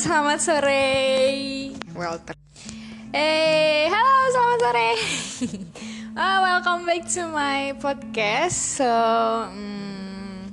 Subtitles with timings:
[0.00, 0.88] selamat sore.
[1.92, 2.32] Welter.
[3.12, 4.90] Eh, halo, selamat sore.
[6.16, 8.80] uh, welcome back to my podcast.
[8.80, 8.88] So,
[9.52, 10.48] hmm,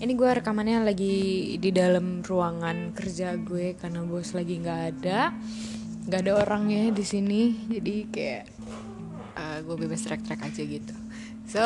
[0.00, 1.16] ini gue rekamannya lagi
[1.60, 5.28] di dalam ruangan kerja gue karena bos lagi nggak ada,
[6.08, 7.68] nggak ada orangnya di sini.
[7.68, 8.44] Jadi kayak
[9.36, 10.96] uh, gue bebas track-track aja gitu.
[11.52, 11.60] So,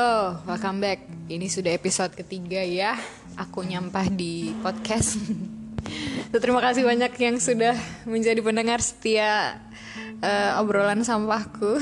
[0.50, 1.06] welcome back.
[1.30, 2.98] Ini sudah episode ketiga ya.
[3.38, 5.14] Aku nyampah di podcast.
[6.30, 7.74] Terima kasih banyak yang sudah
[8.06, 9.58] menjadi pendengar setia
[10.22, 11.74] uh, obrolan sampahku.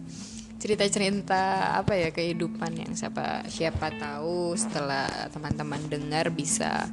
[0.62, 6.90] Cerita-cerita apa ya kehidupan yang siapa siapa tahu setelah teman-teman dengar bisa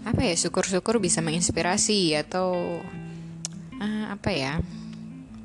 [0.00, 2.80] apa ya syukur-syukur bisa menginspirasi atau
[3.76, 4.64] uh, apa ya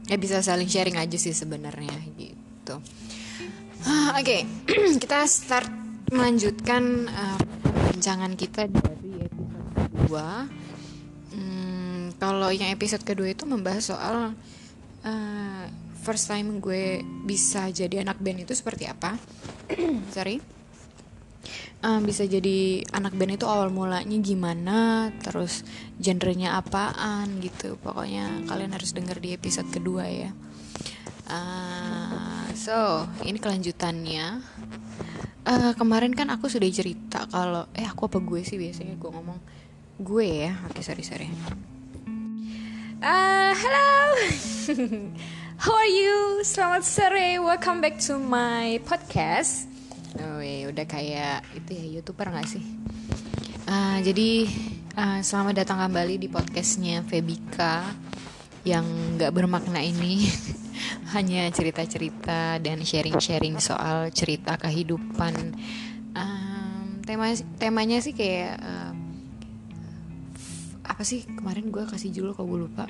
[0.07, 2.79] ya bisa saling sharing aja sih sebenarnya gitu.
[3.83, 4.95] Uh, Oke, okay.
[5.03, 5.67] kita start
[6.15, 10.58] melanjutkan uh, perbincangan kita dari episode kedua
[12.19, 14.35] kalau yang episode kedua itu membahas soal
[15.07, 15.65] uh,
[16.03, 19.15] first time gue bisa jadi anak band itu seperti apa.
[20.15, 20.39] Sorry.
[21.79, 25.63] Uh, bisa jadi anak band itu awal mulanya gimana terus
[25.95, 27.79] genrenya apaan gitu.
[27.79, 30.31] Pokoknya kalian harus denger di episode kedua ya.
[31.31, 34.43] Uh, so ini kelanjutannya.
[35.47, 39.39] Uh, kemarin kan aku sudah cerita kalau eh aku apa gue sih biasanya gue ngomong?
[40.03, 40.59] Gue ya?
[40.67, 41.31] Oke okay, sorry sorry
[42.99, 43.95] Uh, hello,
[45.63, 46.43] how are you?
[46.43, 49.71] Selamat sore, welcome back to my podcast.
[50.19, 52.59] Oh, ya, udah kayak itu ya youtuber gak sih?
[53.71, 54.51] Uh, jadi
[54.99, 57.87] uh, selamat datang kembali di podcastnya Febika
[58.67, 58.83] yang
[59.15, 60.27] gak bermakna ini
[61.15, 65.55] hanya cerita-cerita dan sharing-sharing soal cerita kehidupan.
[66.19, 68.88] Um, tema temanya sih kayak uh,
[70.89, 72.85] apa sih kemarin gue kasih judul kalau gue lupa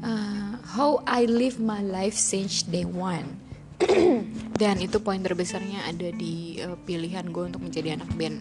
[0.00, 3.36] uh, How I Live My Life Since Day One
[4.60, 8.40] dan itu poin terbesarnya ada di uh, pilihan gue untuk menjadi anak band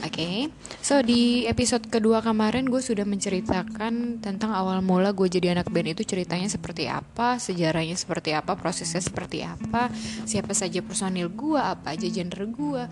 [0.00, 0.36] Oke, okay.
[0.80, 5.92] so di episode kedua kemarin gue sudah menceritakan tentang awal mula gue jadi anak band
[5.92, 9.92] itu ceritanya seperti apa, sejarahnya seperti apa, prosesnya seperti apa,
[10.24, 12.82] siapa saja personil gue, apa aja genre gue.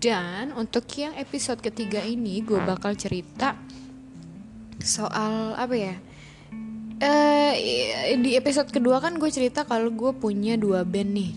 [0.00, 3.60] Dan untuk yang episode ketiga ini gue bakal cerita
[4.84, 5.96] soal apa ya?
[6.94, 7.52] Uh,
[8.20, 11.32] di episode kedua kan gue cerita kalau gue punya dua band nih.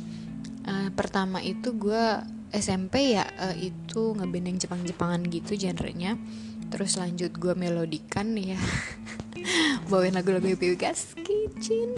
[0.67, 2.03] Uh, pertama itu gue
[2.51, 6.19] SMP ya uh, itu ngeband yang Jepang-Jepangan gitu genrenya.
[6.67, 8.59] Terus lanjut gue melodikan ya.
[9.89, 11.95] Bawain lagu-lagu Happy Gas Kitchen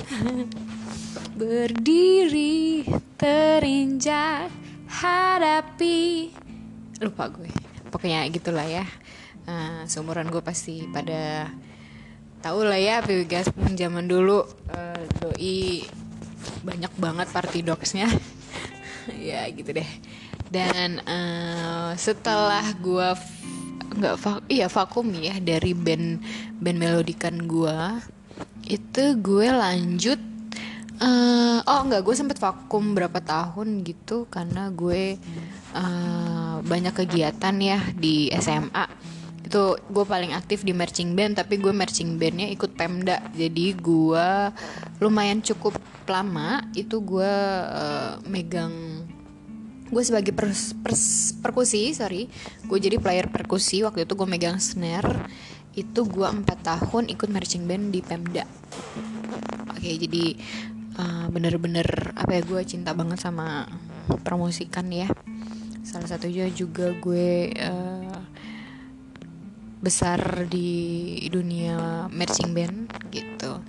[1.39, 2.85] berdiri
[3.17, 4.53] terinjak
[4.85, 6.29] hadapi.
[7.01, 7.49] Lupa gue.
[7.89, 8.85] Pokoknya gitulah ya
[9.49, 11.49] uh, seumuran gue pasti pada
[12.45, 15.83] tahu lah ya PW Gas zaman dulu uh, doi
[16.61, 18.07] banyak banget party dogsnya.
[19.09, 19.89] Ya gitu deh.
[20.53, 23.09] Dan uh, setelah gue
[23.89, 26.21] nggak va iya vakum ya dari band
[26.61, 27.77] band melodikan gue
[28.69, 30.21] itu gue lanjut
[31.01, 35.17] uh, oh enggak gue sempet vakum berapa tahun gitu karena gue
[35.73, 38.85] uh, banyak kegiatan ya di SMA
[39.49, 43.17] itu gue paling aktif di marching band tapi gue marching bandnya ikut pemda.
[43.33, 44.27] Jadi gue
[45.01, 45.73] lumayan cukup
[46.05, 47.33] lama itu gue
[47.65, 48.69] uh, megang
[49.89, 52.29] gue sebagai pers, pers, perkusi sorry.
[52.69, 55.25] Gue jadi player perkusi waktu itu gue megang snare.
[55.73, 58.45] Itu gue empat tahun ikut marching band di pemda.
[59.73, 60.37] Oke jadi
[60.93, 63.65] uh, bener-bener apa ya gue cinta banget sama
[64.21, 65.09] promosikan ya.
[65.81, 67.98] Salah satunya juga gue uh,
[69.79, 73.63] besar di dunia marching band gitu.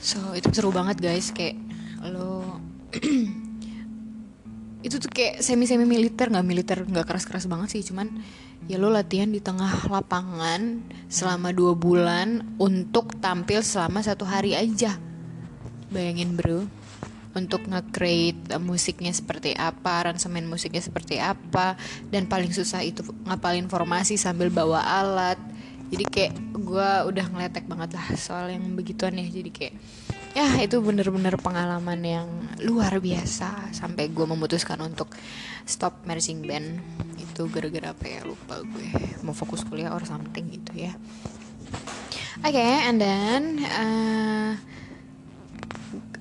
[0.00, 1.32] So itu seru banget guys.
[1.32, 1.56] Kayak
[2.04, 2.60] lo
[4.86, 6.28] itu tuh kayak semi semi militer.
[6.28, 7.82] Nggak militer nggak keras keras banget sih.
[7.82, 8.12] Cuman
[8.68, 14.94] ya lo latihan di tengah lapangan selama dua bulan untuk tampil selama satu hari aja.
[15.88, 16.85] Bayangin bro
[17.36, 21.76] untuk nge-create musiknya seperti apa, aransemen musiknya seperti apa,
[22.08, 25.36] dan paling susah itu ngapalin informasi sambil bawa alat.
[25.92, 29.28] Jadi kayak gue udah ngeletek banget lah soal yang begituan ya.
[29.28, 29.74] Jadi kayak
[30.36, 32.28] ya itu bener-bener pengalaman yang
[32.60, 35.08] luar biasa sampai gue memutuskan untuk
[35.64, 36.76] stop marching band
[37.16, 38.88] itu gara-gara apa ya lupa gue
[39.24, 40.92] mau fokus kuliah or something gitu ya.
[42.44, 44.60] Oke, okay, and then uh,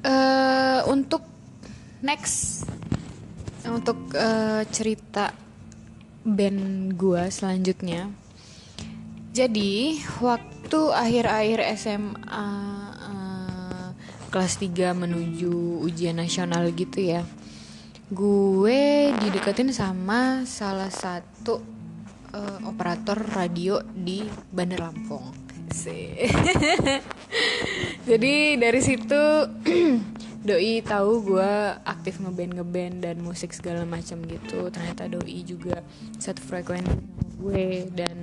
[0.05, 1.25] uh, untuk
[2.05, 2.69] next
[3.65, 5.33] untuk uh, cerita
[6.21, 8.13] band gue selanjutnya.
[9.33, 12.49] Jadi waktu akhir-akhir SMA
[12.93, 13.87] uh,
[14.29, 17.25] kelas 3 menuju ujian nasional gitu ya
[18.05, 21.57] gue dideketin sama salah satu
[22.37, 24.21] uh, operator radio di
[24.53, 25.44] Bandar Lampung
[28.09, 29.23] jadi dari situ
[30.47, 31.51] doi tahu gue
[31.83, 34.71] aktif ngeband ngeband dan musik segala macam gitu.
[34.71, 35.83] Ternyata doi juga
[36.15, 36.95] satu frekuensi
[37.41, 38.15] gue dan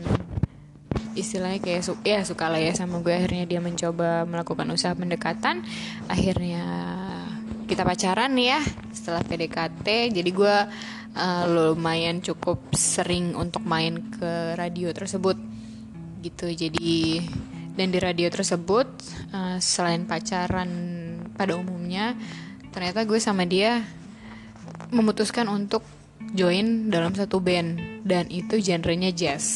[1.13, 3.13] istilahnya kayak su ya suka lah ya sama gue.
[3.13, 5.67] Akhirnya dia mencoba melakukan usaha pendekatan.
[6.09, 6.65] Akhirnya
[7.67, 8.61] kita pacaran ya
[8.93, 10.57] setelah PDKT jadi gue
[11.17, 15.41] uh, lumayan cukup sering untuk main ke radio tersebut
[16.23, 16.47] gitu.
[16.49, 17.21] Jadi
[17.75, 18.89] dan di radio tersebut
[19.33, 20.71] uh, selain pacaran
[21.33, 22.13] pada umumnya
[22.73, 23.81] ternyata gue sama dia
[24.93, 25.83] memutuskan untuk
[26.33, 28.05] join dalam satu band.
[28.07, 29.47] Dan itu genrenya jazz.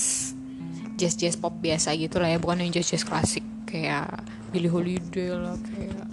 [0.97, 2.39] Jazz jazz pop biasa gitu lah ya.
[2.41, 3.45] Bukan yang jazz jazz klasik.
[3.67, 6.07] Kayak Billie Holiday lah kayak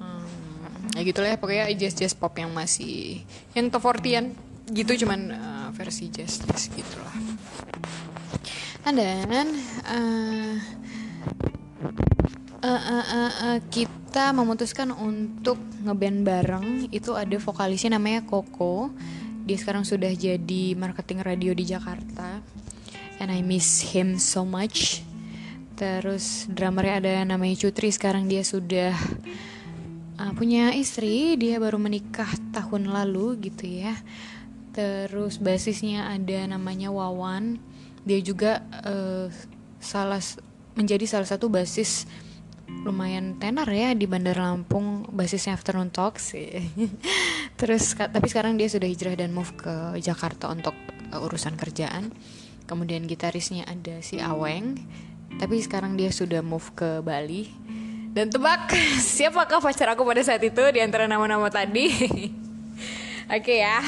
[0.00, 1.36] hmm, ya gitu lah ya.
[1.38, 3.22] Pokoknya jazz jazz pop yang masih
[3.54, 5.06] yang top 40 gitu.
[5.06, 7.29] Cuman uh, versi jazz jazz gitulah and
[8.84, 9.48] then
[9.84, 10.56] uh,
[12.64, 16.66] uh, uh, uh, uh, kita memutuskan untuk ngeband bareng.
[16.88, 18.92] Itu ada vokalisnya namanya Koko.
[19.44, 22.40] Dia sekarang sudah jadi marketing radio di Jakarta.
[23.20, 25.04] And I miss him so much.
[25.76, 27.92] Terus drummernya ada namanya Cutri.
[27.92, 28.96] Sekarang dia sudah
[30.20, 31.36] uh, punya istri.
[31.36, 33.92] Dia baru menikah tahun lalu gitu ya.
[34.72, 37.69] Terus basisnya ada namanya Wawan
[38.04, 39.28] dia juga uh,
[39.80, 40.22] salah
[40.76, 42.08] menjadi salah satu basis
[42.86, 46.32] lumayan tenar ya di Bandar Lampung basisnya Afternoon Talks.
[47.60, 50.72] Terus tapi sekarang dia sudah hijrah dan move ke Jakarta untuk
[51.10, 52.14] uh, urusan kerjaan.
[52.70, 54.78] Kemudian gitarisnya ada si Aweng
[55.36, 57.50] tapi sekarang dia sudah move ke Bali.
[58.10, 58.74] Dan tebak
[59.14, 61.90] siapakah pacar aku pada saat itu di antara nama-nama tadi?
[63.30, 63.78] Oke okay ya.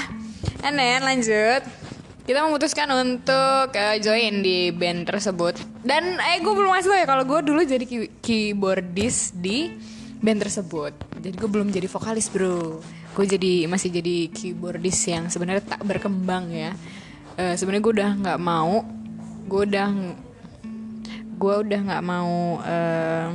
[0.63, 1.82] And then lanjut
[2.23, 5.59] kita memutuskan untuk uh, join di band tersebut.
[5.83, 9.75] Dan eh gue belum masuk ya kalau gue dulu jadi key keyboardist di
[10.23, 10.95] band tersebut.
[11.19, 12.79] Jadi gue belum jadi vokalis bro.
[13.13, 16.71] Gue jadi masih jadi keyboardist yang sebenarnya tak berkembang ya.
[17.35, 18.87] Uh, sebenarnya gue udah nggak mau
[19.43, 19.89] gue udah
[21.43, 23.29] gue udah nggak mau uh,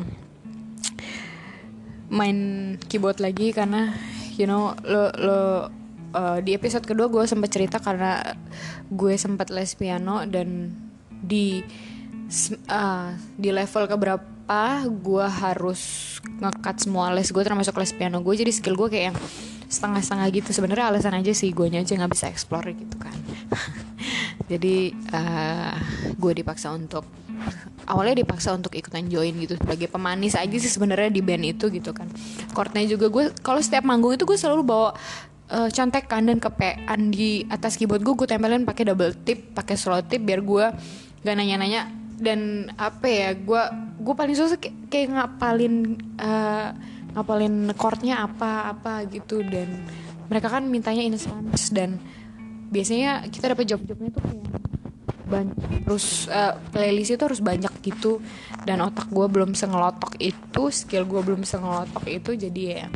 [2.08, 2.38] main
[2.88, 3.92] keyboard lagi karena
[4.40, 5.42] you know lo lo
[6.18, 8.34] uh, di episode kedua gue sempat cerita karena
[8.90, 10.74] gue sempat les piano dan
[11.08, 11.62] di
[12.74, 15.82] uh, di level keberapa gue harus
[16.42, 19.18] ngekat semua les gue termasuk les piano gue jadi skill gue kayak yang
[19.68, 20.50] setengah-setengah gitu.
[20.56, 23.16] Sebenarnya alasan aja sih gue aja nggak bisa explore gitu kan.
[24.52, 25.76] Jadi uh,
[26.16, 27.04] gue dipaksa untuk
[27.88, 31.92] awalnya dipaksa untuk ikutan join gitu sebagai pemanis aja sih sebenarnya di band itu gitu
[31.92, 32.08] kan.
[32.56, 34.96] Chordnya juga gue kalau setiap manggung itu gue selalu bawa
[35.52, 40.04] uh, contekan dan kepean di atas keyboard gue gue tempelin pakai double tip pakai slow
[40.04, 40.66] tip biar gue
[41.24, 41.90] gak nanya-nanya.
[42.18, 43.64] Dan apa ya gue
[44.02, 46.74] gue paling susah kayak, kayak ngapalin uh,
[47.14, 49.46] ngapalin chordnya apa apa gitu.
[49.46, 49.86] Dan
[50.28, 51.16] mereka kan mintanya in
[51.72, 52.02] dan
[52.68, 54.48] biasanya kita dapat job-jobnya tuh kayak
[55.28, 58.20] banyak terus uh, playlist itu harus banyak gitu.
[58.66, 62.88] Dan otak gue belum sengelotok itu skill gue belum sengelotok itu jadi ya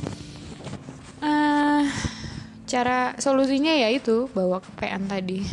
[2.72, 5.44] cara solusinya ya itu bawa kepean tadi.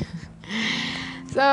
[1.28, 1.44] So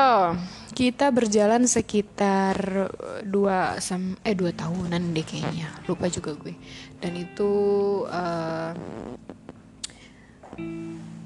[0.72, 2.88] kita berjalan sekitar
[3.28, 5.68] dua sam eh dua tahunan deh kayaknya.
[5.84, 6.56] Lupa juga gue.
[6.96, 7.52] Dan itu
[8.08, 8.72] uh,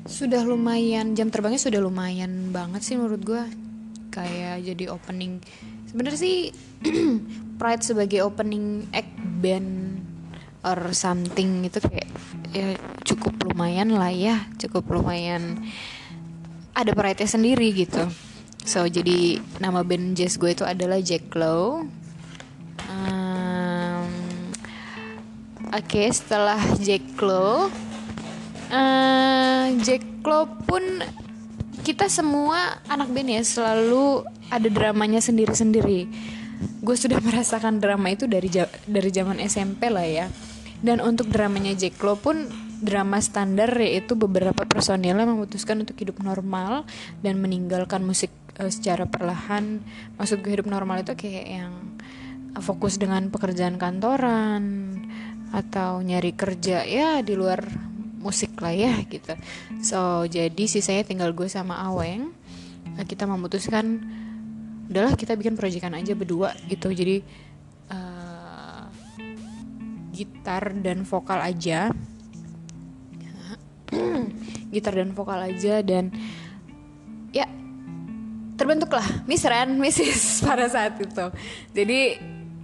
[0.03, 3.43] sudah lumayan jam terbangnya sudah lumayan banget sih menurut gue.
[4.11, 5.39] Kayak jadi opening.
[5.87, 6.51] Sebenarnya sih
[7.63, 10.03] Pride sebagai opening act band
[10.67, 12.11] or something itu kayak
[12.51, 12.75] ya
[13.07, 15.63] cukup lumayan lah ya cukup lumayan
[16.75, 18.07] ada pride sendiri gitu
[18.67, 21.87] so jadi nama band jazz gue itu adalah Jack Low
[22.91, 24.07] um,
[25.71, 27.71] oke okay, setelah Jack Low
[28.71, 30.83] uh, Jack Lo pun
[31.83, 36.07] kita semua anak band ya selalu ada dramanya sendiri-sendiri.
[36.83, 38.49] Gue sudah merasakan drama itu dari
[38.87, 40.27] dari zaman SMP lah ya.
[40.81, 42.49] Dan untuk dramanya Jack Lo pun
[42.81, 46.89] drama standar yaitu beberapa personilnya memutuskan untuk hidup normal
[47.21, 49.85] dan meninggalkan musik uh, secara perlahan.
[50.17, 51.73] Maksud gue hidup normal itu kayak yang
[52.59, 54.97] fokus dengan pekerjaan kantoran
[55.51, 57.63] atau nyari kerja ya di luar
[58.21, 59.35] musik lah ya gitu
[59.81, 62.31] so jadi sisanya tinggal gue sama Aweng
[63.07, 64.03] kita memutuskan
[64.91, 67.25] udahlah kita bikin proyekan aja berdua gitu jadi
[70.21, 71.89] gitar dan vokal aja.
[74.71, 76.15] Gitar dan vokal aja dan
[77.35, 77.49] ya
[78.55, 81.27] terbentuklah Miss Ren, Mrs pada saat itu.
[81.73, 82.01] Jadi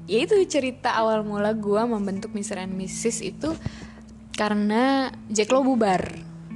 [0.07, 3.51] ya itu cerita awal mula gue membentuk Miss Ren, Mrs itu
[4.37, 6.13] karena Jack Lo bubar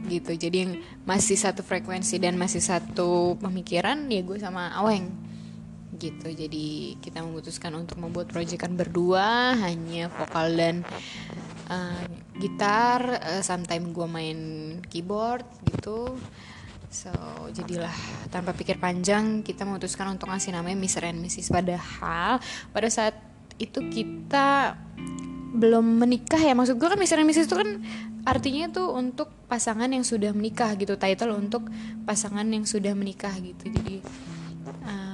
[0.07, 0.37] gitu.
[0.37, 0.73] Jadi yang
[1.09, 5.30] masih satu frekuensi dan masih satu pemikiran ya gue sama Aweng
[6.01, 10.81] gitu jadi kita memutuskan untuk membuat proyekan berdua hanya vokal dan
[11.69, 12.03] uh,
[12.41, 14.39] gitar uh, sometimes gue main
[14.89, 16.17] keyboard gitu
[16.91, 17.13] so
[17.55, 17.93] jadilah
[18.35, 21.07] tanpa pikir panjang kita memutuskan untuk ngasih namanya Mr.
[21.07, 21.53] and Mrs.
[21.53, 22.43] padahal
[22.75, 23.15] pada saat
[23.61, 24.75] itu kita
[25.55, 27.23] belum menikah ya maksud gue kan Mr.
[27.23, 27.47] and Mrs.
[27.47, 27.71] itu kan
[28.25, 31.69] artinya tuh untuk pasangan yang sudah menikah gitu title untuk
[32.05, 33.97] pasangan yang sudah menikah gitu jadi
[34.85, 35.10] uh,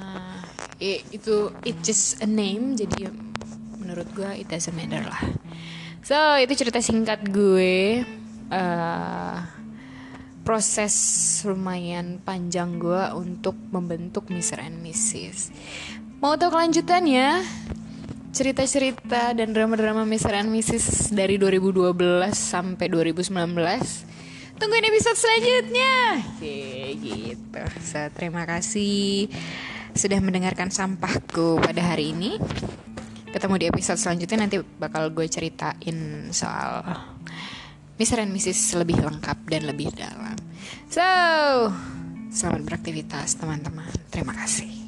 [0.82, 3.08] itu it just a name jadi
[3.80, 5.20] menurut gue it doesn't matter lah
[6.06, 8.06] So itu cerita singkat gue
[8.54, 9.36] uh,
[10.46, 10.94] Proses
[11.42, 14.62] lumayan panjang gue untuk membentuk Mr.
[14.62, 15.50] and Mrs.
[16.22, 17.42] Mau tahu kelanjutannya?
[18.30, 20.46] Cerita-cerita dan drama-drama Mr.
[20.46, 21.10] and Mrs.
[21.10, 21.90] dari 2012
[22.30, 23.26] sampai 2019
[24.62, 29.26] Tungguin episode selanjutnya Oke gitu so, Terima kasih
[29.96, 32.36] sudah mendengarkan sampahku pada hari ini
[33.32, 36.84] ketemu di episode selanjutnya nanti bakal gue ceritain soal
[37.96, 38.20] Mr.
[38.20, 38.76] and Mrs.
[38.76, 40.36] lebih lengkap dan lebih dalam.
[40.92, 41.00] So,
[42.28, 43.88] selamat beraktivitas teman-teman.
[44.12, 44.85] Terima kasih.